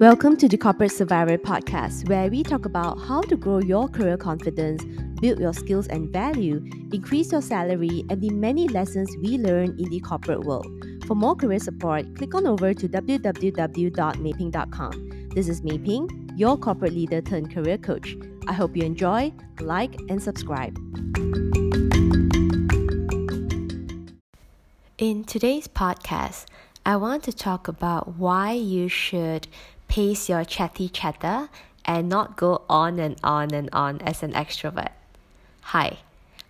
Welcome 0.00 0.36
to 0.38 0.48
the 0.48 0.56
Corporate 0.56 0.92
Survivor 0.92 1.36
podcast, 1.36 2.08
where 2.08 2.30
we 2.30 2.42
talk 2.42 2.64
about 2.64 2.98
how 3.02 3.20
to 3.20 3.36
grow 3.36 3.58
your 3.58 3.86
career 3.86 4.16
confidence, 4.16 4.82
build 5.20 5.38
your 5.38 5.52
skills 5.52 5.88
and 5.88 6.08
value, 6.10 6.64
increase 6.90 7.32
your 7.32 7.42
salary, 7.42 8.06
and 8.08 8.18
the 8.18 8.30
many 8.30 8.66
lessons 8.66 9.14
we 9.22 9.36
learn 9.36 9.78
in 9.78 9.90
the 9.90 10.00
corporate 10.00 10.40
world. 10.44 10.66
For 11.06 11.14
more 11.14 11.36
career 11.36 11.58
support, 11.58 12.16
click 12.16 12.34
on 12.34 12.46
over 12.46 12.72
to 12.72 12.88
www.maping.com. 12.88 13.28
This 15.34 15.48
is 15.50 15.62
Maping, 15.62 16.32
your 16.34 16.56
corporate 16.56 16.94
leader 16.94 17.20
turned 17.20 17.52
career 17.52 17.76
coach. 17.76 18.16
I 18.48 18.54
hope 18.54 18.74
you 18.74 18.84
enjoy, 18.84 19.34
like, 19.60 20.00
and 20.08 20.22
subscribe. 20.22 20.78
In 24.96 25.24
today's 25.24 25.68
podcast, 25.68 26.46
I 26.86 26.96
want 26.96 27.22
to 27.24 27.32
talk 27.34 27.68
about 27.68 28.16
why 28.16 28.52
you 28.52 28.88
should 28.88 29.46
pace 29.90 30.28
your 30.28 30.44
chatty 30.44 30.88
chatter 30.88 31.48
and 31.84 32.08
not 32.08 32.36
go 32.36 32.62
on 32.68 33.00
and 33.00 33.18
on 33.24 33.52
and 33.52 33.68
on 33.72 34.00
as 34.02 34.22
an 34.22 34.32
extrovert. 34.34 34.92
Hi, 35.74 35.98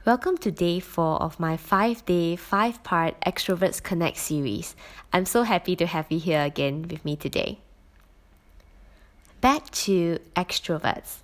welcome 0.05 0.37
to 0.45 0.51
day 0.51 0.79
four 0.79 1.17
of 1.23 1.41
my 1.41 1.57
five 1.57 2.05
day, 2.05 2.37
five 2.37 2.85
part 2.85 3.19
Extroverts 3.23 3.83
Connect 3.83 4.19
series. 4.19 4.77
I'm 5.11 5.25
so 5.25 5.45
happy 5.45 5.75
to 5.77 5.87
have 5.87 6.13
you 6.13 6.21
here 6.21 6.43
again 6.43 6.87
with 6.91 7.03
me 7.03 7.17
today. 7.17 7.61
Back 9.41 9.71
to 9.89 10.19
extroverts. 10.37 11.21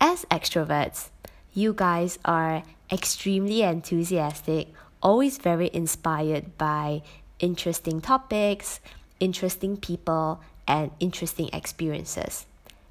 As 0.00 0.24
extroverts, 0.30 1.10
you 1.52 1.74
guys 1.74 2.18
are 2.24 2.62
extremely 2.90 3.60
enthusiastic, 3.60 4.68
always 5.02 5.36
very 5.36 5.68
inspired 5.74 6.56
by 6.56 7.02
interesting 7.38 8.00
topics, 8.00 8.80
interesting 9.20 9.76
people, 9.76 10.40
and 10.66 10.90
interesting 11.00 11.50
experiences. 11.52 12.46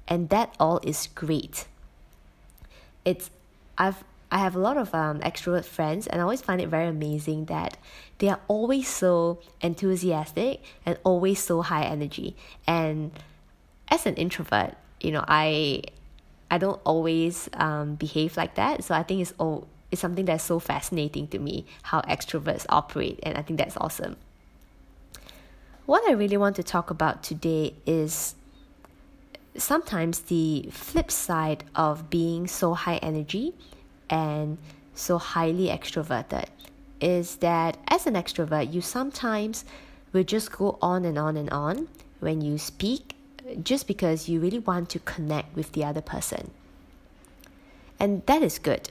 And 0.08 0.28
that 0.28 0.54
all 0.58 0.80
is 0.82 1.08
great. 1.14 1.66
It's 3.04 3.30
I've 3.78 4.04
I 4.30 4.38
have 4.38 4.56
a 4.56 4.58
lot 4.58 4.78
of 4.78 4.94
um, 4.94 5.20
extrovert 5.20 5.66
friends, 5.66 6.06
and 6.06 6.18
I 6.18 6.22
always 6.22 6.40
find 6.40 6.58
it 6.58 6.68
very 6.68 6.88
amazing 6.88 7.44
that 7.46 7.76
they 8.16 8.28
are 8.28 8.40
always 8.48 8.88
so 8.88 9.40
enthusiastic 9.60 10.62
and 10.86 10.96
always 11.04 11.38
so 11.38 11.60
high 11.60 11.84
energy. 11.84 12.34
And 12.66 13.10
as 13.88 14.06
an 14.06 14.14
introvert, 14.14 14.74
you 15.00 15.12
know, 15.12 15.24
I 15.28 15.82
I 16.50 16.58
don't 16.58 16.80
always 16.84 17.50
um, 17.54 17.96
behave 17.96 18.36
like 18.36 18.54
that. 18.54 18.84
So 18.84 18.94
I 18.94 19.02
think 19.02 19.20
it's 19.20 19.34
all 19.38 19.68
it's 19.90 20.00
something 20.00 20.24
that's 20.24 20.44
so 20.44 20.58
fascinating 20.58 21.28
to 21.28 21.38
me 21.38 21.66
how 21.82 22.00
extroverts 22.02 22.64
operate, 22.70 23.20
and 23.22 23.36
I 23.36 23.42
think 23.42 23.58
that's 23.58 23.76
awesome. 23.76 24.16
What 25.84 26.08
I 26.08 26.12
really 26.12 26.36
want 26.36 26.54
to 26.56 26.62
talk 26.62 26.90
about 26.90 27.24
today 27.24 27.74
is 27.86 28.36
sometimes 29.56 30.20
the 30.20 30.68
flip 30.70 31.10
side 31.10 31.64
of 31.74 32.08
being 32.08 32.46
so 32.46 32.74
high 32.74 32.98
energy 32.98 33.52
and 34.08 34.58
so 34.94 35.18
highly 35.18 35.66
extroverted 35.66 36.46
is 37.00 37.36
that 37.36 37.78
as 37.88 38.06
an 38.06 38.14
extrovert, 38.14 38.72
you 38.72 38.80
sometimes 38.80 39.64
will 40.12 40.22
just 40.22 40.52
go 40.52 40.78
on 40.80 41.04
and 41.04 41.18
on 41.18 41.36
and 41.36 41.50
on 41.50 41.88
when 42.20 42.40
you 42.40 42.58
speak 42.58 43.16
just 43.60 43.88
because 43.88 44.28
you 44.28 44.38
really 44.38 44.60
want 44.60 44.88
to 44.90 45.00
connect 45.00 45.56
with 45.56 45.72
the 45.72 45.84
other 45.84 46.00
person. 46.00 46.52
And 47.98 48.24
that 48.26 48.40
is 48.40 48.60
good. 48.60 48.90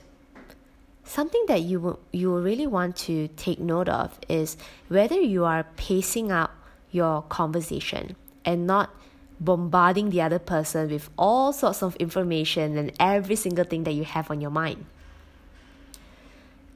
Something 1.04 1.44
that 1.48 1.62
you 1.62 1.80
will, 1.80 2.00
you 2.12 2.30
will 2.30 2.42
really 2.42 2.66
want 2.66 2.96
to 3.08 3.28
take 3.28 3.58
note 3.58 3.88
of 3.88 4.18
is 4.28 4.58
whether 4.88 5.18
you 5.18 5.44
are 5.46 5.64
pacing 5.76 6.30
out 6.30 6.50
your 6.92 7.22
conversation 7.22 8.14
and 8.44 8.66
not 8.66 8.94
bombarding 9.40 10.10
the 10.10 10.20
other 10.20 10.38
person 10.38 10.88
with 10.88 11.10
all 11.18 11.52
sorts 11.52 11.82
of 11.82 11.96
information 11.96 12.78
and 12.78 12.92
every 13.00 13.34
single 13.34 13.64
thing 13.64 13.82
that 13.84 13.92
you 13.92 14.04
have 14.04 14.30
on 14.30 14.40
your 14.40 14.50
mind. 14.50 14.86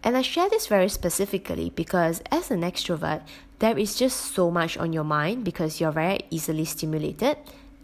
And 0.02 0.16
I 0.16 0.22
share 0.22 0.48
this 0.48 0.66
very 0.66 0.88
specifically 0.88 1.70
because 1.70 2.22
as 2.30 2.50
an 2.50 2.62
extrovert, 2.62 3.22
there 3.58 3.78
is 3.78 3.96
just 3.96 4.34
so 4.34 4.50
much 4.50 4.76
on 4.76 4.92
your 4.92 5.04
mind 5.04 5.44
because 5.44 5.80
you're 5.80 5.92
very 5.92 6.20
easily 6.30 6.64
stimulated 6.64 7.38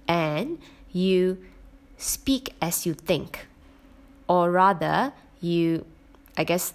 and 0.07 0.59
you 0.93 1.39
speak 1.97 2.55
as 2.61 2.87
you 2.87 2.95
think. 2.95 3.47
Or 4.29 4.51
rather, 4.51 5.13
you, 5.41 5.85
I 6.37 6.45
guess, 6.45 6.75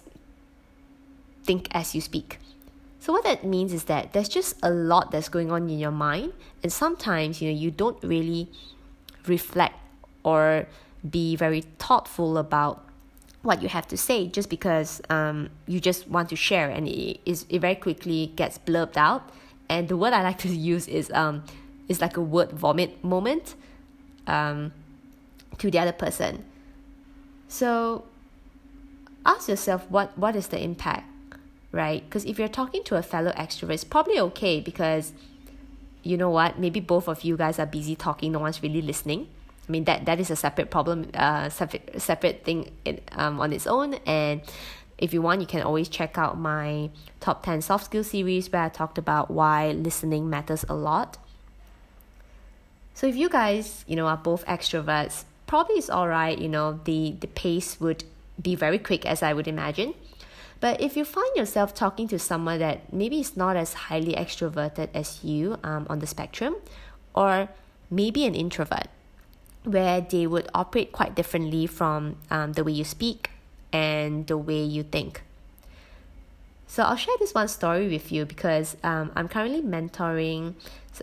think 1.44 1.68
as 1.70 1.94
you 1.94 2.00
speak. 2.00 2.38
So 3.00 3.12
what 3.12 3.24
that 3.24 3.44
means 3.44 3.72
is 3.72 3.84
that 3.84 4.12
there's 4.12 4.28
just 4.28 4.56
a 4.62 4.70
lot 4.70 5.10
that's 5.10 5.28
going 5.28 5.52
on 5.52 5.70
in 5.70 5.78
your 5.78 5.92
mind, 5.92 6.32
and 6.62 6.72
sometimes 6.72 7.40
you 7.40 7.50
know 7.50 7.56
you 7.56 7.70
don't 7.70 8.02
really 8.02 8.48
reflect 9.26 9.76
or 10.24 10.66
be 11.08 11.36
very 11.36 11.60
thoughtful 11.78 12.38
about 12.38 12.84
what 13.42 13.62
you 13.62 13.68
have 13.68 13.86
to 13.88 13.96
say 13.96 14.26
just 14.26 14.50
because 14.50 15.00
um, 15.10 15.48
you 15.66 15.80
just 15.80 16.08
want 16.08 16.28
to 16.28 16.36
share 16.36 16.68
and 16.68 16.88
it, 16.88 17.20
is, 17.24 17.46
it 17.48 17.60
very 17.60 17.76
quickly 17.76 18.32
gets 18.34 18.58
blurbed 18.58 18.96
out. 18.96 19.30
And 19.68 19.88
the 19.88 19.96
word 19.96 20.12
i 20.12 20.22
like 20.22 20.38
to 20.38 20.48
use 20.72 20.88
is 20.88 21.10
um, 21.12 21.44
is 21.88 22.00
like 22.00 22.16
a 22.16 22.20
word 22.20 22.50
vomit 22.52 23.02
moment 23.04 23.54
um, 24.26 24.72
to 25.58 25.70
the 25.70 25.78
other 25.78 25.92
person. 25.92 26.44
So 27.48 28.04
ask 29.24 29.48
yourself 29.48 29.88
what 29.90 30.16
what 30.18 30.34
is 30.34 30.48
the 30.48 30.62
impact 30.62 31.04
right? 31.72 32.04
Because 32.04 32.24
if 32.24 32.38
you're 32.38 32.48
talking 32.48 32.82
to 32.84 32.96
a 32.96 33.02
fellow 33.02 33.32
extrovert, 33.32 33.74
it's 33.74 33.84
probably 33.84 34.18
okay 34.20 34.60
because 34.60 35.12
you 36.02 36.16
know 36.16 36.30
what? 36.30 36.58
Maybe 36.58 36.80
both 36.80 37.08
of 37.08 37.22
you 37.22 37.36
guys 37.36 37.58
are 37.58 37.66
busy 37.66 37.96
talking, 37.96 38.32
no 38.32 38.38
one's 38.38 38.62
really 38.62 38.82
listening. 38.82 39.28
I 39.68 39.72
mean 39.72 39.84
that 39.84 40.06
that 40.06 40.18
is 40.18 40.30
a 40.30 40.36
separate 40.36 40.70
problem, 40.70 41.10
uh, 41.14 41.50
separate 41.50 42.00
separate 42.00 42.44
thing 42.44 42.70
in, 42.84 43.00
um, 43.12 43.38
on 43.40 43.52
its 43.52 43.66
own. 43.66 43.94
And 44.06 44.40
if 44.96 45.12
you 45.12 45.20
want, 45.20 45.40
you 45.42 45.46
can 45.46 45.62
always 45.62 45.88
check 45.88 46.16
out 46.16 46.38
my 46.38 46.90
top 47.20 47.42
ten 47.42 47.60
soft 47.60 47.84
skill 47.84 48.02
series 48.02 48.50
where 48.50 48.62
I 48.62 48.68
talked 48.70 48.96
about 48.96 49.30
why 49.30 49.72
listening 49.72 50.30
matters 50.30 50.64
a 50.68 50.74
lot. 50.74 51.18
So 52.94 53.06
if 53.06 53.14
you 53.14 53.28
guys, 53.28 53.84
you 53.86 53.94
know, 53.94 54.06
are 54.06 54.16
both 54.16 54.44
extroverts, 54.46 55.24
probably 55.46 55.76
it's 55.76 55.90
all 55.90 56.08
right. 56.08 56.36
You 56.38 56.48
know, 56.48 56.80
the 56.84 57.14
the 57.20 57.28
pace 57.28 57.78
would 57.78 58.04
be 58.40 58.54
very 58.54 58.78
quick 58.78 59.04
as 59.04 59.22
I 59.22 59.34
would 59.34 59.46
imagine. 59.46 59.94
But 60.60 60.80
if 60.80 60.96
you 60.96 61.04
find 61.04 61.36
yourself 61.36 61.72
talking 61.72 62.08
to 62.08 62.18
someone 62.18 62.58
that 62.58 62.92
maybe 62.92 63.20
is 63.20 63.36
not 63.36 63.56
as 63.56 63.74
highly 63.74 64.14
extroverted 64.14 64.88
as 64.92 65.22
you 65.22 65.58
um, 65.62 65.86
on 65.88 66.00
the 66.00 66.06
spectrum, 66.06 66.56
or 67.14 67.48
maybe 67.90 68.26
an 68.26 68.34
introvert, 68.34 68.88
where 69.64 70.00
they 70.00 70.26
would 70.26 70.48
operate 70.54 70.92
quite 70.92 71.14
differently 71.14 71.66
from 71.66 72.16
um, 72.30 72.54
the 72.54 72.64
way 72.64 72.72
you 72.72 72.84
speak 72.84 73.30
and 73.72 74.26
the 74.26 74.36
way 74.36 74.62
you 74.62 74.82
think. 74.82 75.22
So 76.66 76.82
I'll 76.82 76.96
share 76.96 77.14
this 77.18 77.34
one 77.34 77.48
story 77.48 77.88
with 77.88 78.12
you 78.12 78.26
because 78.26 78.76
um, 78.82 79.10
I'm 79.16 79.28
currently 79.28 79.62
mentoring 79.62 80.54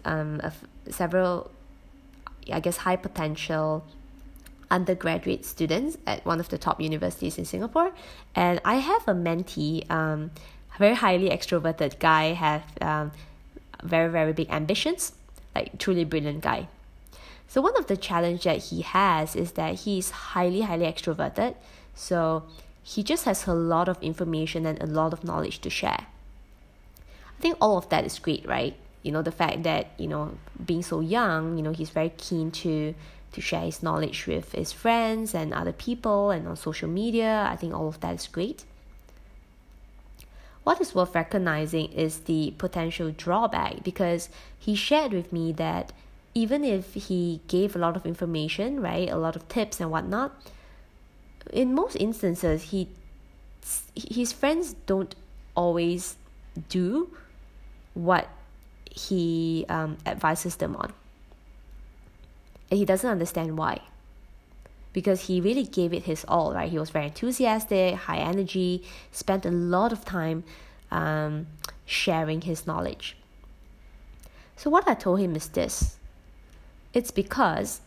um, 0.03 0.41
several, 0.89 1.49
I 2.51 2.59
guess, 2.59 2.77
high 2.77 2.97
potential 2.97 3.85
undergraduate 4.71 5.45
students 5.45 5.97
at 6.05 6.25
one 6.25 6.39
of 6.39 6.49
the 6.49 6.57
top 6.57 6.81
universities 6.81 7.37
in 7.37 7.45
Singapore. 7.45 7.91
And 8.35 8.61
I 8.65 8.75
have 8.75 9.07
a 9.07 9.13
mentee, 9.13 9.89
um, 9.89 10.31
very 10.77 10.95
highly 10.95 11.29
extroverted 11.29 11.99
guy, 11.99 12.33
have 12.33 12.63
um, 12.81 13.11
very, 13.83 14.09
very 14.09 14.33
big 14.33 14.49
ambitions, 14.49 15.13
like 15.53 15.77
truly 15.77 16.03
brilliant 16.03 16.41
guy. 16.41 16.67
So 17.47 17.61
one 17.61 17.77
of 17.77 17.87
the 17.87 17.95
challenge 17.95 18.43
that 18.43 18.57
he 18.65 18.81
has 18.81 19.35
is 19.35 19.53
that 19.53 19.81
he's 19.81 20.09
highly, 20.09 20.61
highly 20.61 20.85
extroverted. 20.85 21.55
So 21.93 22.43
he 22.83 23.03
just 23.03 23.25
has 23.25 23.47
a 23.47 23.53
lot 23.53 23.87
of 23.87 24.01
information 24.01 24.65
and 24.65 24.81
a 24.81 24.85
lot 24.85 25.13
of 25.13 25.23
knowledge 25.23 25.59
to 25.61 25.69
share. 25.69 26.07
I 27.37 27.41
think 27.41 27.57
all 27.61 27.77
of 27.77 27.89
that 27.89 28.05
is 28.05 28.19
great, 28.19 28.45
right? 28.47 28.75
You 29.03 29.11
know, 29.11 29.21
the 29.21 29.31
fact 29.31 29.63
that, 29.63 29.87
you 29.97 30.07
know, 30.07 30.37
being 30.65 30.81
so 30.81 30.99
young, 30.99 31.57
you 31.57 31.63
know, 31.63 31.71
he's 31.71 31.91
very 31.91 32.09
keen 32.17 32.51
to 32.51 32.95
to 33.35 33.41
share 33.41 33.61
his 33.61 33.83
knowledge 33.83 34.27
with 34.27 34.53
his 34.53 34.71
friends 34.71 35.35
and 35.35 35.53
other 35.53 35.73
people 35.73 36.31
and 36.31 36.47
on 36.47 36.55
social 36.55 36.89
media. 36.89 37.47
I 37.51 37.57
think 37.57 37.73
all 37.73 37.89
of 37.89 37.99
that 37.99 38.15
is 38.15 38.27
great. 38.27 38.63
What 40.63 40.81
is 40.81 40.95
worth 40.95 41.13
recognizing 41.13 41.91
is 41.91 42.21
the 42.21 42.53
potential 42.57 43.11
drawback 43.11 43.83
because 43.83 44.29
he 44.57 44.73
shared 44.73 45.11
with 45.11 45.31
me 45.31 45.51
that 45.53 45.91
even 46.33 46.63
if 46.63 46.93
he 46.93 47.41
gave 47.47 47.75
a 47.75 47.79
lot 47.79 47.95
of 47.95 48.05
information, 48.05 48.81
right, 48.81 49.09
a 49.09 49.17
lot 49.17 49.35
of 49.35 49.47
tips 49.47 49.79
and 49.79 49.91
whatnot, 49.91 50.31
in 51.51 51.75
most 51.75 51.95
instances, 51.95 52.71
he 52.71 52.87
his 53.95 54.31
friends 54.31 54.75
don't 54.85 55.15
always 55.55 56.17
do 56.69 57.09
what 57.93 58.27
he 58.91 59.65
um, 59.69 59.97
advises 60.05 60.57
them 60.57 60.75
on 60.75 60.93
and 62.69 62.77
he 62.79 62.85
doesn't 62.85 63.09
understand 63.09 63.57
why. 63.57 63.81
Because 64.93 65.27
he 65.27 65.41
really 65.41 65.63
gave 65.63 65.93
it 65.93 66.03
his 66.03 66.25
all 66.27 66.53
right? 66.53 66.69
He 66.69 66.79
was 66.79 66.89
very 66.89 67.05
enthusiastic 67.05 67.95
high 67.95 68.17
energy 68.17 68.83
spent 69.11 69.45
a 69.45 69.51
lot 69.51 69.91
of 69.91 70.05
time 70.05 70.43
um, 70.91 71.47
sharing 71.85 72.41
his 72.41 72.65
knowledge. 72.65 73.17
So 74.55 74.69
what 74.69 74.87
i 74.87 74.93
told 74.93 75.19
him 75.19 75.35
is 75.35 75.49
this. 75.49 75.97
It's 76.93 77.11
because 77.11 77.81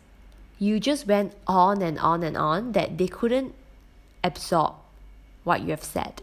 you 0.58 0.78
just 0.80 1.06
went 1.06 1.32
on 1.46 1.80
and 1.82 1.98
on 1.98 2.22
and 2.22 2.36
on 2.36 2.72
that 2.72 2.98
they 2.98 3.08
couldn't 3.08 3.54
absorb 4.22 4.74
what 5.44 5.62
you 5.62 5.70
have 5.70 5.84
said. 5.84 6.22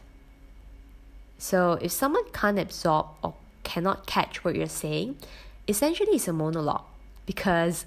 So 1.37 1.79
if 1.81 1.91
someone 1.91 2.29
can't 2.31 2.59
absorb 2.59 3.07
or 3.23 3.33
cannot 3.63 4.05
catch 4.05 4.43
what 4.43 4.55
you're 4.55 4.67
saying, 4.67 5.17
essentially 5.67 6.15
it's 6.15 6.27
a 6.27 6.33
monologue. 6.33 6.83
Because 7.25 7.85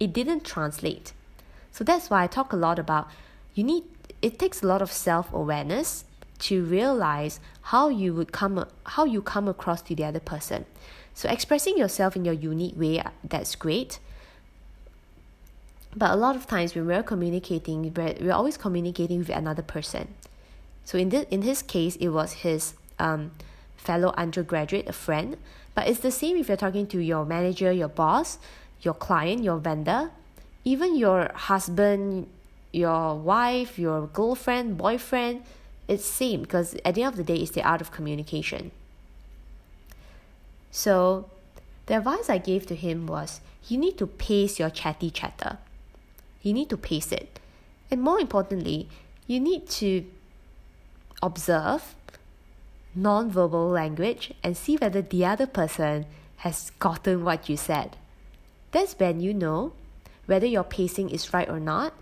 it 0.00 0.12
didn't 0.12 0.44
translate. 0.44 1.12
So 1.72 1.84
that's 1.84 2.10
why 2.10 2.24
I 2.24 2.26
talk 2.26 2.52
a 2.52 2.56
lot 2.56 2.78
about 2.78 3.08
you 3.54 3.64
need 3.64 3.84
it 4.20 4.38
takes 4.38 4.62
a 4.62 4.66
lot 4.66 4.82
of 4.82 4.90
self-awareness 4.90 6.04
to 6.38 6.64
realize 6.64 7.40
how 7.62 7.88
you 7.88 8.14
would 8.14 8.32
come 8.32 8.64
how 8.84 9.04
you 9.04 9.22
come 9.22 9.48
across 9.48 9.82
to 9.82 9.94
the 9.94 10.04
other 10.04 10.20
person. 10.20 10.64
So 11.14 11.28
expressing 11.28 11.76
yourself 11.76 12.16
in 12.16 12.24
your 12.24 12.34
unique 12.34 12.78
way 12.78 13.02
that's 13.24 13.54
great. 13.54 13.98
But 15.96 16.10
a 16.10 16.16
lot 16.16 16.36
of 16.36 16.46
times 16.46 16.74
when 16.74 16.86
we're 16.86 17.02
communicating, 17.02 17.92
we're, 17.94 18.14
we're 18.20 18.32
always 18.32 18.56
communicating 18.56 19.18
with 19.18 19.30
another 19.30 19.62
person. 19.62 20.14
So 20.84 20.96
in 20.96 21.08
this 21.08 21.26
in 21.30 21.42
his 21.42 21.62
case, 21.62 21.96
it 21.96 22.08
was 22.08 22.44
his 22.44 22.74
um, 22.98 23.32
fellow 23.76 24.14
undergraduate, 24.16 24.88
a 24.88 24.92
friend. 24.92 25.36
But 25.74 25.88
it's 25.88 26.00
the 26.00 26.10
same 26.10 26.36
if 26.36 26.48
you're 26.48 26.56
talking 26.56 26.86
to 26.88 26.98
your 26.98 27.24
manager, 27.24 27.72
your 27.72 27.88
boss, 27.88 28.38
your 28.82 28.94
client, 28.94 29.42
your 29.42 29.58
vendor, 29.58 30.10
even 30.64 30.96
your 30.96 31.30
husband, 31.34 32.28
your 32.72 33.14
wife, 33.14 33.78
your 33.78 34.06
girlfriend, 34.08 34.76
boyfriend. 34.76 35.42
It's 35.86 36.04
same 36.04 36.42
because 36.42 36.76
at 36.84 36.94
the 36.94 37.02
end 37.02 37.14
of 37.14 37.16
the 37.16 37.24
day, 37.24 37.40
it's 37.40 37.52
the 37.52 37.62
art 37.62 37.80
of 37.80 37.90
communication. 37.90 38.70
So, 40.70 41.30
the 41.86 41.96
advice 41.96 42.28
I 42.28 42.38
gave 42.38 42.66
to 42.66 42.74
him 42.74 43.06
was 43.06 43.40
you 43.66 43.78
need 43.78 43.96
to 43.98 44.06
pace 44.06 44.58
your 44.58 44.70
chatty 44.70 45.10
chatter. 45.10 45.58
You 46.42 46.52
need 46.52 46.68
to 46.70 46.76
pace 46.76 47.10
it. 47.12 47.40
And 47.90 48.02
more 48.02 48.20
importantly, 48.20 48.88
you 49.26 49.40
need 49.40 49.68
to 49.80 50.04
observe 51.22 51.94
non-verbal 52.94 53.68
language 53.68 54.32
and 54.42 54.56
see 54.56 54.76
whether 54.76 55.02
the 55.02 55.24
other 55.24 55.46
person 55.46 56.06
has 56.38 56.70
gotten 56.78 57.24
what 57.24 57.48
you 57.48 57.56
said. 57.56 57.96
That's 58.70 58.94
when 58.98 59.20
you 59.20 59.32
know 59.32 59.72
whether 60.26 60.46
your 60.46 60.64
pacing 60.64 61.10
is 61.10 61.32
right 61.32 61.48
or 61.48 61.58
not, 61.58 61.94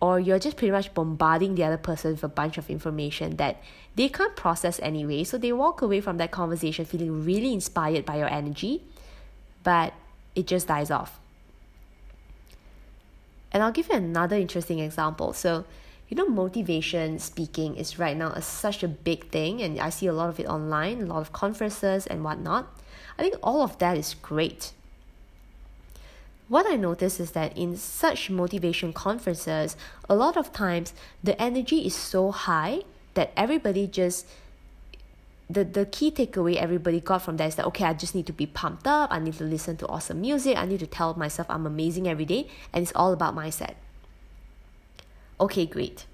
or 0.00 0.18
you're 0.18 0.38
just 0.38 0.56
pretty 0.56 0.72
much 0.72 0.92
bombarding 0.94 1.54
the 1.54 1.64
other 1.64 1.76
person 1.76 2.12
with 2.12 2.24
a 2.24 2.28
bunch 2.28 2.58
of 2.58 2.70
information 2.70 3.36
that 3.36 3.62
they 3.96 4.08
can't 4.08 4.36
process 4.36 4.80
anyway. 4.80 5.24
So 5.24 5.38
they 5.38 5.52
walk 5.52 5.82
away 5.82 6.00
from 6.00 6.16
that 6.18 6.30
conversation 6.30 6.84
feeling 6.84 7.24
really 7.24 7.52
inspired 7.52 8.04
by 8.04 8.16
your 8.16 8.28
energy, 8.28 8.82
but 9.62 9.92
it 10.34 10.46
just 10.46 10.68
dies 10.68 10.90
off. 10.90 11.18
And 13.52 13.62
I'll 13.62 13.72
give 13.72 13.88
you 13.88 13.96
another 13.96 14.36
interesting 14.36 14.78
example. 14.78 15.32
So, 15.32 15.64
you 16.08 16.16
know, 16.16 16.28
motivation 16.28 17.18
speaking 17.18 17.76
is 17.76 17.98
right 17.98 18.16
now 18.16 18.28
a, 18.30 18.42
such 18.42 18.82
a 18.82 18.88
big 18.88 19.30
thing, 19.30 19.60
and 19.60 19.80
I 19.80 19.90
see 19.90 20.06
a 20.06 20.12
lot 20.12 20.28
of 20.28 20.38
it 20.38 20.46
online, 20.46 21.02
a 21.02 21.06
lot 21.06 21.20
of 21.20 21.32
conferences 21.32 22.06
and 22.06 22.22
whatnot. 22.24 22.68
I 23.18 23.22
think 23.22 23.36
all 23.42 23.62
of 23.62 23.78
that 23.78 23.96
is 23.96 24.14
great. 24.14 24.72
What 26.50 26.66
I 26.66 26.74
notice 26.74 27.20
is 27.20 27.30
that 27.30 27.56
in 27.56 27.76
such 27.76 28.28
motivation 28.28 28.92
conferences, 28.92 29.76
a 30.08 30.16
lot 30.16 30.36
of 30.36 30.52
times 30.52 30.92
the 31.22 31.40
energy 31.40 31.86
is 31.86 31.94
so 31.94 32.32
high 32.32 32.80
that 33.14 33.30
everybody 33.36 33.86
just 33.86 34.26
the, 35.48 35.62
the 35.62 35.86
key 35.86 36.10
takeaway 36.10 36.56
everybody 36.56 36.98
got 36.98 37.22
from 37.22 37.36
that 37.36 37.46
is 37.46 37.54
that 37.54 37.66
okay 37.66 37.84
i 37.84 37.92
just 37.92 38.14
need 38.14 38.26
to 38.26 38.32
be 38.32 38.46
pumped 38.46 38.86
up 38.86 39.10
i 39.12 39.18
need 39.18 39.34
to 39.34 39.42
listen 39.42 39.76
to 39.76 39.84
awesome 39.88 40.20
music 40.20 40.56
i 40.56 40.64
need 40.64 40.78
to 40.78 40.86
tell 40.86 41.12
myself 41.14 41.48
i'm 41.50 41.66
amazing 41.66 42.06
every 42.06 42.24
day 42.24 42.46
and 42.72 42.82
it's 42.82 42.92
all 42.94 43.12
about 43.12 43.34
mindset. 43.34 43.74
Okay 45.40 45.66
great. 45.66 46.06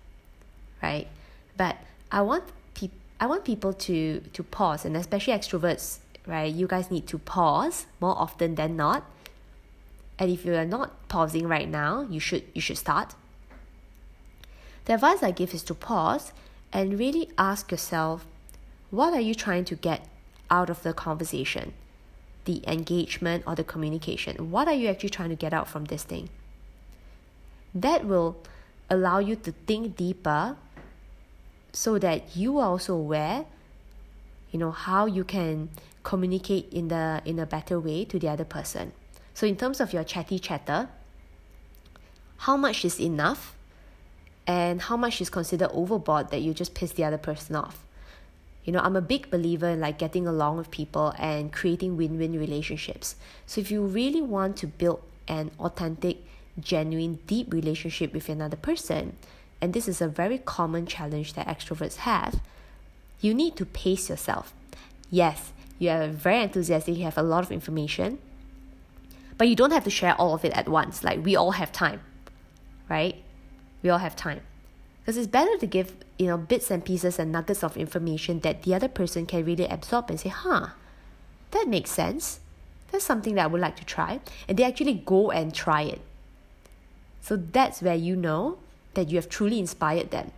Right? 0.82 1.08
But 1.56 1.76
i 2.10 2.22
want 2.22 2.44
pe- 2.72 2.96
i 3.20 3.26
want 3.26 3.44
people 3.44 3.74
to 3.74 4.20
to 4.32 4.42
pause 4.42 4.86
and 4.86 4.96
especially 4.96 5.34
extroverts 5.34 5.98
right? 6.26 6.52
You 6.52 6.66
guys 6.66 6.90
need 6.90 7.06
to 7.08 7.18
pause 7.18 7.86
more 8.00 8.16
often 8.18 8.56
than 8.56 8.76
not 8.76 9.04
and 10.18 10.30
if 10.30 10.44
you 10.44 10.54
are 10.54 10.64
not 10.64 11.08
pausing 11.08 11.46
right 11.46 11.68
now 11.68 12.06
you 12.10 12.20
should 12.20 12.44
you 12.54 12.60
should 12.60 12.78
start. 12.78 13.14
The 14.84 14.94
advice 14.94 15.22
i 15.22 15.30
give 15.30 15.52
is 15.52 15.62
to 15.64 15.74
pause 15.74 16.32
and 16.72 16.98
really 16.98 17.30
ask 17.38 17.70
yourself 17.70 18.26
what 18.90 19.12
are 19.12 19.20
you 19.20 19.34
trying 19.34 19.64
to 19.66 19.74
get 19.74 20.06
out 20.50 20.70
of 20.70 20.82
the 20.82 20.92
conversation? 20.92 21.72
The 22.44 22.62
engagement 22.68 23.42
or 23.46 23.56
the 23.56 23.64
communication. 23.64 24.50
What 24.52 24.68
are 24.68 24.74
you 24.74 24.88
actually 24.88 25.10
trying 25.10 25.30
to 25.30 25.36
get 25.36 25.52
out 25.52 25.66
from 25.68 25.86
this 25.86 26.04
thing? 26.04 26.28
That 27.74 28.04
will 28.04 28.36
allow 28.88 29.18
you 29.18 29.34
to 29.34 29.52
think 29.66 29.96
deeper 29.96 30.56
so 31.72 31.98
that 31.98 32.36
you 32.36 32.58
are 32.58 32.68
also 32.68 32.94
aware 32.94 33.44
you 34.50 34.58
know 34.58 34.70
how 34.70 35.06
you 35.06 35.24
can 35.24 35.68
communicate 36.02 36.72
in 36.72 36.88
the 36.88 37.20
in 37.24 37.38
a 37.38 37.46
better 37.46 37.78
way 37.80 38.04
to 38.04 38.18
the 38.18 38.28
other 38.28 38.44
person 38.44 38.92
so 39.36 39.46
in 39.46 39.54
terms 39.54 39.80
of 39.80 39.92
your 39.92 40.02
chatty 40.02 40.38
chatter 40.38 40.88
how 42.38 42.56
much 42.56 42.84
is 42.84 43.00
enough? 43.00 43.54
And 44.46 44.80
how 44.80 44.96
much 44.96 45.20
is 45.20 45.28
considered 45.28 45.70
overboard 45.72 46.30
that 46.30 46.40
you 46.40 46.54
just 46.54 46.74
piss 46.74 46.92
the 46.92 47.04
other 47.04 47.18
person 47.18 47.56
off? 47.56 47.84
You 48.64 48.72
know 48.72 48.80
i'm 48.80 48.96
a 48.96 49.00
big 49.00 49.30
believer 49.30 49.68
in 49.68 49.80
like 49.80 49.98
getting 49.98 50.26
along 50.26 50.56
with 50.56 50.70
people 50.70 51.14
and 51.18 51.52
creating 51.52 51.96
win-win 51.96 52.38
relationships. 52.38 53.16
So 53.46 53.60
if 53.60 53.70
you 53.70 53.82
really 53.82 54.22
want 54.22 54.56
to 54.58 54.66
build 54.66 55.02
an 55.28 55.50
authentic 55.60 56.18
genuine, 56.58 57.18
deep 57.26 57.52
relationship 57.52 58.14
with 58.14 58.28
another 58.28 58.56
person, 58.56 59.16
and 59.60 59.74
this 59.74 59.86
is 59.86 60.00
a 60.00 60.08
very 60.08 60.38
common 60.38 60.86
challenge 60.86 61.34
that 61.34 61.46
extroverts 61.46 61.96
have, 61.96 62.40
you 63.20 63.34
need 63.34 63.56
to 63.56 63.66
pace 63.66 64.08
yourself. 64.08 64.54
Yes, 65.10 65.52
you 65.78 65.90
are 65.90 66.08
very 66.08 66.42
enthusiastic, 66.42 66.96
you 66.96 67.04
have 67.04 67.18
a 67.18 67.22
lot 67.22 67.44
of 67.44 67.52
information, 67.52 68.18
but 69.38 69.48
you 69.48 69.56
don't 69.56 69.72
have 69.72 69.84
to 69.84 69.90
share 69.90 70.14
all 70.14 70.34
of 70.34 70.44
it 70.44 70.52
at 70.52 70.68
once. 70.68 71.04
Like 71.04 71.24
we 71.24 71.36
all 71.36 71.52
have 71.52 71.72
time, 71.72 72.00
right? 72.88 73.22
We 73.82 73.90
all 73.90 73.98
have 73.98 74.16
time. 74.16 74.40
Because 75.00 75.16
it's 75.16 75.26
better 75.28 75.56
to 75.58 75.66
give, 75.66 75.94
you 76.18 76.26
know, 76.26 76.36
bits 76.36 76.70
and 76.70 76.84
pieces 76.84 77.18
and 77.18 77.30
nuggets 77.30 77.62
of 77.62 77.76
information 77.76 78.40
that 78.40 78.62
the 78.62 78.74
other 78.74 78.88
person 78.88 79.24
can 79.24 79.44
really 79.44 79.66
absorb 79.66 80.10
and 80.10 80.18
say, 80.18 80.30
huh, 80.30 80.68
that 81.52 81.68
makes 81.68 81.90
sense. 81.90 82.40
That's 82.90 83.04
something 83.04 83.34
that 83.36 83.44
I 83.44 83.46
would 83.46 83.60
like 83.60 83.76
to 83.76 83.84
try. 83.84 84.20
And 84.48 84.58
they 84.58 84.64
actually 84.64 84.94
go 84.94 85.30
and 85.30 85.54
try 85.54 85.82
it. 85.82 86.00
So 87.20 87.36
that's 87.36 87.82
where 87.82 87.94
you 87.94 88.16
know 88.16 88.58
that 88.94 89.10
you 89.10 89.16
have 89.16 89.28
truly 89.28 89.58
inspired 89.58 90.10
them 90.10 90.32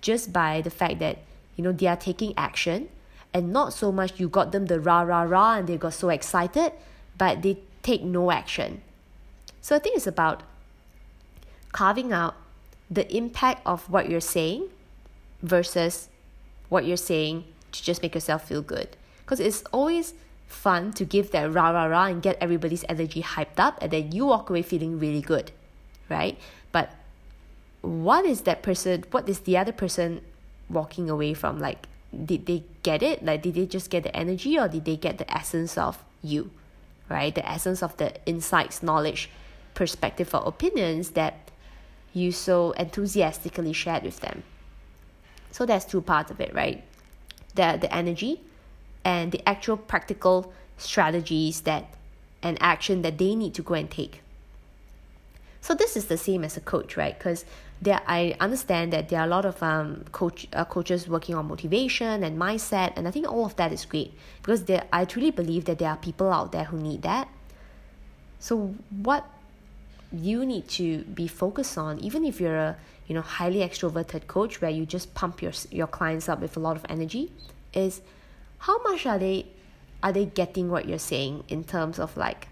just 0.00 0.32
by 0.32 0.60
the 0.60 0.70
fact 0.70 0.98
that 0.98 1.18
you 1.56 1.64
know 1.64 1.72
they 1.72 1.86
are 1.86 1.96
taking 1.96 2.32
action 2.36 2.88
and 3.32 3.52
not 3.52 3.72
so 3.72 3.92
much 3.92 4.18
you 4.18 4.28
got 4.28 4.52
them 4.52 4.66
the 4.66 4.80
rah 4.80 5.02
rah 5.02 5.22
rah 5.22 5.56
and 5.56 5.68
they 5.68 5.76
got 5.76 5.92
so 5.92 6.08
excited 6.08 6.72
but 7.18 7.42
they 7.42 7.58
take 7.82 8.02
no 8.02 8.30
action 8.30 8.80
so 9.60 9.76
i 9.76 9.78
think 9.78 9.96
it's 9.96 10.06
about 10.06 10.42
carving 11.72 12.12
out 12.12 12.34
the 12.90 13.14
impact 13.16 13.60
of 13.64 13.88
what 13.88 14.08
you're 14.08 14.20
saying 14.20 14.68
versus 15.42 16.08
what 16.68 16.84
you're 16.84 16.96
saying 16.96 17.44
to 17.72 17.82
just 17.82 18.02
make 18.02 18.14
yourself 18.14 18.48
feel 18.48 18.62
good 18.62 18.96
because 19.22 19.40
it's 19.40 19.62
always 19.72 20.14
fun 20.48 20.92
to 20.92 21.04
give 21.04 21.30
that 21.30 21.52
rah 21.52 21.70
rah 21.70 21.84
rah 21.84 22.06
and 22.06 22.22
get 22.22 22.36
everybody's 22.40 22.84
energy 22.88 23.22
hyped 23.22 23.58
up 23.58 23.78
and 23.80 23.92
then 23.92 24.10
you 24.10 24.26
walk 24.26 24.50
away 24.50 24.62
feeling 24.62 24.98
really 24.98 25.20
good 25.20 25.52
right? 26.10 26.36
But 26.72 26.90
what 27.80 28.26
is 28.26 28.42
that 28.42 28.62
person, 28.62 29.04
what 29.10 29.26
is 29.28 29.40
the 29.40 29.56
other 29.56 29.72
person 29.72 30.20
walking 30.68 31.08
away 31.08 31.32
from? 31.32 31.58
Like, 31.58 31.86
did 32.12 32.44
they 32.44 32.64
get 32.82 33.02
it? 33.02 33.24
Like, 33.24 33.42
did 33.42 33.54
they 33.54 33.64
just 33.64 33.88
get 33.88 34.02
the 34.02 34.14
energy 34.14 34.58
or 34.58 34.68
did 34.68 34.84
they 34.84 34.96
get 34.96 35.16
the 35.16 35.32
essence 35.32 35.78
of 35.78 36.04
you, 36.22 36.50
right? 37.10 37.34
The 37.34 37.46
essence 37.46 37.82
of 37.82 37.96
the 37.98 38.14
insights, 38.24 38.82
knowledge, 38.82 39.28
perspective, 39.74 40.34
or 40.34 40.42
opinions 40.46 41.10
that 41.10 41.50
you 42.12 42.32
so 42.32 42.70
enthusiastically 42.72 43.72
shared 43.72 44.04
with 44.04 44.20
them. 44.20 44.42
So 45.50 45.66
that's 45.66 45.84
two 45.84 46.00
parts 46.00 46.30
of 46.30 46.40
it, 46.40 46.54
right? 46.54 46.82
The 47.54 47.78
the 47.80 47.92
energy 47.94 48.40
and 49.04 49.32
the 49.32 49.46
actual 49.48 49.76
practical 49.76 50.52
strategies 50.78 51.62
that 51.62 51.94
and 52.42 52.56
action 52.60 53.02
that 53.02 53.18
they 53.18 53.34
need 53.34 53.54
to 53.54 53.62
go 53.62 53.74
and 53.74 53.90
take. 53.90 54.22
So 55.60 55.74
this 55.74 55.96
is 55.96 56.06
the 56.06 56.16
same 56.16 56.44
as 56.44 56.56
a 56.56 56.60
coach, 56.60 56.96
right? 56.96 57.16
Because 57.16 57.44
there, 57.82 58.00
I 58.06 58.34
understand 58.40 58.92
that 58.92 59.08
there 59.08 59.20
are 59.20 59.26
a 59.26 59.28
lot 59.28 59.44
of 59.44 59.62
um 59.62 60.04
coach 60.12 60.46
uh, 60.52 60.64
coaches 60.64 61.08
working 61.08 61.34
on 61.34 61.48
motivation 61.48 62.24
and 62.24 62.38
mindset, 62.38 62.92
and 62.96 63.08
I 63.08 63.10
think 63.10 63.30
all 63.30 63.46
of 63.46 63.56
that 63.56 63.72
is 63.72 63.84
great 63.84 64.12
because 64.42 64.64
there, 64.64 64.84
I 64.92 65.04
truly 65.04 65.30
believe 65.30 65.64
that 65.66 65.78
there 65.78 65.90
are 65.90 65.96
people 65.96 66.30
out 66.32 66.52
there 66.52 66.64
who 66.64 66.78
need 66.78 67.02
that. 67.02 67.28
So 68.38 68.74
what 69.02 69.24
you 70.12 70.44
need 70.44 70.68
to 70.68 71.04
be 71.04 71.28
focused 71.28 71.78
on, 71.78 71.98
even 72.00 72.24
if 72.24 72.40
you're 72.40 72.56
a 72.56 72.76
you 73.06 73.14
know 73.14 73.22
highly 73.22 73.58
extroverted 73.58 74.26
coach 74.26 74.60
where 74.60 74.70
you 74.70 74.86
just 74.86 75.14
pump 75.14 75.42
your 75.42 75.52
your 75.70 75.86
clients 75.86 76.28
up 76.28 76.40
with 76.40 76.56
a 76.56 76.60
lot 76.60 76.76
of 76.76 76.84
energy, 76.88 77.32
is 77.72 78.00
how 78.58 78.82
much 78.82 79.06
are 79.06 79.18
they 79.18 79.46
are 80.02 80.12
they 80.12 80.26
getting 80.26 80.70
what 80.70 80.88
you're 80.88 80.98
saying 80.98 81.44
in 81.48 81.64
terms 81.64 81.98
of 81.98 82.16
like 82.16 82.48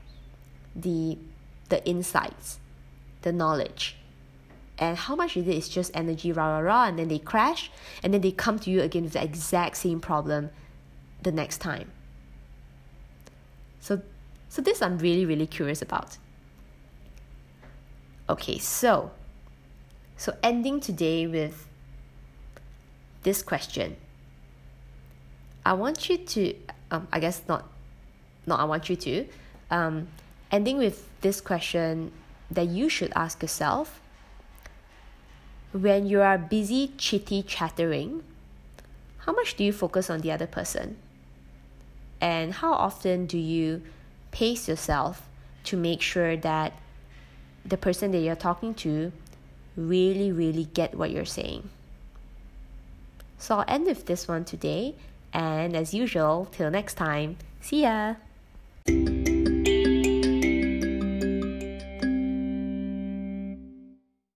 the 0.75 1.19
the 1.69 1.85
insights, 1.87 2.59
the 3.23 3.33
knowledge. 3.33 3.97
And 4.79 4.97
how 4.97 5.17
much 5.17 5.37
is 5.37 5.49
it 5.49 5.57
is 5.57 5.69
just 5.69 5.91
energy, 5.95 6.31
rah, 6.31 6.47
rah, 6.47 6.59
rah, 6.61 6.85
and 6.87 6.99
then 6.99 7.09
they 7.09 7.19
crash, 7.19 7.71
and 8.03 8.15
then 8.15 8.21
they 8.21 8.31
come 8.31 8.59
to 8.61 8.71
you 8.71 8.81
again 8.81 9.03
with 9.03 9.15
the 9.15 9.23
exact 9.23 9.77
same 9.77 10.01
problem 10.01 10.51
the 11.23 11.33
next 11.33 11.59
time. 11.59 11.91
So, 13.81 14.03
so 14.49 14.63
this 14.63 14.81
I'm 14.81 14.99
really, 14.99 15.27
really 15.27 15.47
curious 15.47 15.83
about. 15.83 16.19
Okay, 18.31 18.59
so, 18.59 19.11
so 20.17 20.37
ending 20.43 20.81
today 20.81 21.27
with 21.27 21.67
this 23.23 23.43
question. 23.43 23.97
I 25.65 25.73
want 25.73 26.09
you 26.09 26.19
to, 26.19 26.55
um, 26.91 27.09
I 27.13 27.19
guess 27.19 27.43
not, 27.49 27.69
not 28.47 28.61
I 28.61 28.65
want 28.65 28.89
you 28.89 28.97
to, 28.97 29.27
um, 29.71 30.09
ending 30.53 30.79
with 30.79 31.09
this 31.21 31.41
question 31.41 32.13
that 32.51 32.69
you 32.69 32.89
should 32.89 33.13
ask 33.15 33.43
yourself 33.43 34.01
when 35.73 36.07
you 36.07 36.21
are 36.21 36.39
busy 36.39 36.93
chitty 36.97 37.43
chattering, 37.43 38.23
how 39.19 39.33
much 39.33 39.57
do 39.57 39.65
you 39.65 39.73
focus 39.73 40.09
on 40.09 40.21
the 40.21 40.33
other 40.33 40.47
person? 40.47 40.97
And 42.21 42.55
how 42.55 42.73
often 42.73 43.27
do 43.27 43.39
you 43.39 43.83
pace 44.31 44.69
yourself 44.69 45.29
to 45.65 45.77
make 45.77 46.01
sure 46.01 46.37
that 46.37 46.73
the 47.65 47.77
person 47.77 48.11
that 48.13 48.21
you're 48.21 48.35
talking 48.35 48.75
to 48.75 49.13
really, 49.77 50.33
really 50.33 50.65
get 50.65 50.95
what 50.95 51.11
you're 51.11 51.25
saying? 51.25 51.69
So 53.37 53.59
I'll 53.59 53.65
end 53.69 53.87
with 53.87 54.07
this 54.07 54.27
one 54.27 54.45
today. 54.45 54.97
And 55.33 55.77
as 55.77 55.93
usual, 55.93 56.49
till 56.51 56.71
next 56.71 56.95
time, 56.95 57.37
see 57.61 57.83
ya! 57.83 58.15